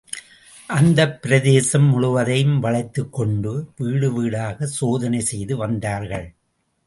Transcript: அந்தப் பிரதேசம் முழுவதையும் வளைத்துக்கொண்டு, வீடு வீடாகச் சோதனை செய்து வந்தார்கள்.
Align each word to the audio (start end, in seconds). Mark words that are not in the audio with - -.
அந்தப் 0.69 1.21
பிரதேசம் 1.21 1.85
முழுவதையும் 1.85 2.63
வளைத்துக்கொண்டு, 2.63 3.51
வீடு 3.77 4.09
வீடாகச் 4.11 4.73
சோதனை 4.79 5.19
செய்து 5.21 5.57
வந்தார்கள். 5.57 6.27